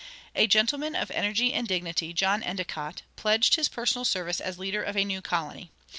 [0.33, 4.97] A gentleman of energy and dignity, John Endicott, pledged his personal service as leader of
[4.97, 5.69] a new colony.